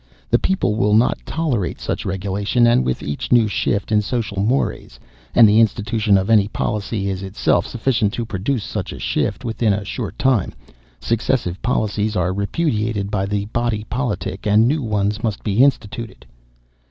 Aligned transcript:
The 0.31 0.39
people 0.39 0.73
will 0.73 0.95
not 0.95 1.19
tolerate 1.27 1.79
such 1.79 2.05
regulation, 2.07 2.65
and 2.65 2.83
with 2.83 3.03
each 3.03 3.31
new 3.31 3.47
shift 3.47 3.91
in 3.91 4.01
social 4.01 4.37
morés 4.37 4.97
and 5.35 5.47
the 5.47 5.59
institution 5.59 6.17
of 6.17 6.27
any 6.27 6.47
policy 6.47 7.07
is 7.07 7.21
itself 7.21 7.67
sufficient 7.67 8.11
to 8.13 8.25
produce 8.25 8.63
such 8.63 8.91
a 8.93 8.97
shift 8.97 9.45
within 9.45 9.73
a 9.73 9.85
short 9.85 10.17
time 10.17 10.55
successive 10.99 11.61
policies 11.61 12.15
are 12.15 12.33
repudiated 12.33 13.11
by 13.11 13.27
the 13.27 13.45
Body 13.53 13.85
Politic, 13.91 14.47
and 14.47 14.67
new 14.67 14.81
ones 14.81 15.21
must 15.21 15.43
be 15.43 15.63
instituted." 15.63 16.25